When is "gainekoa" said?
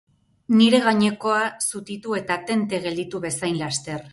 0.87-1.43